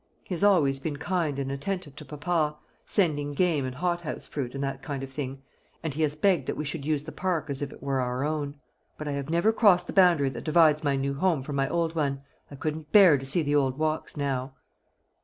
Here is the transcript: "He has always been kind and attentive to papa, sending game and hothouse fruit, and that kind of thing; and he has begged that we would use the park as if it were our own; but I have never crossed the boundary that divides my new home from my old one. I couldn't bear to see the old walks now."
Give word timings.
"He 0.23 0.33
has 0.33 0.43
always 0.43 0.79
been 0.79 0.97
kind 0.97 1.37
and 1.37 1.51
attentive 1.51 1.95
to 1.97 2.05
papa, 2.05 2.57
sending 2.87 3.33
game 3.35 3.65
and 3.65 3.75
hothouse 3.75 4.25
fruit, 4.25 4.55
and 4.55 4.63
that 4.63 4.81
kind 4.81 5.03
of 5.03 5.11
thing; 5.13 5.43
and 5.83 5.93
he 5.93 6.01
has 6.01 6.15
begged 6.15 6.47
that 6.47 6.57
we 6.57 6.65
would 6.73 6.87
use 6.87 7.03
the 7.03 7.11
park 7.11 7.51
as 7.51 7.61
if 7.61 7.71
it 7.71 7.83
were 7.83 8.01
our 8.01 8.23
own; 8.23 8.59
but 8.97 9.07
I 9.07 9.11
have 9.11 9.29
never 9.29 9.53
crossed 9.53 9.85
the 9.85 9.93
boundary 9.93 10.29
that 10.31 10.43
divides 10.43 10.83
my 10.83 10.95
new 10.95 11.13
home 11.13 11.43
from 11.43 11.55
my 11.55 11.69
old 11.69 11.93
one. 11.93 12.23
I 12.49 12.55
couldn't 12.55 12.91
bear 12.91 13.15
to 13.19 13.25
see 13.25 13.43
the 13.43 13.53
old 13.53 13.77
walks 13.77 14.17
now." 14.17 14.55